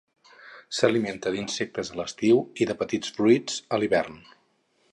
S'alimenta 0.77 1.33
d'insectes 1.35 1.91
a 1.93 1.99
l'estiu 1.99 2.41
i 2.65 2.67
de 2.71 2.77
petits 2.81 3.13
fruits 3.19 3.61
a 3.77 3.83
l'hivern. 3.83 4.19